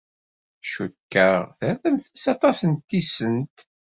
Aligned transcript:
Cikkeɣ 0.71 1.35
terramt-as 1.59 2.25
aṭas 2.33 2.59
n 2.65 2.73
tisent. 2.87 3.57